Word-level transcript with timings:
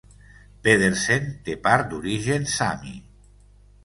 Pedersen 0.67 1.27
té 1.49 1.55
part 1.67 1.85
d'origen 1.91 2.47
sami. 2.55 2.95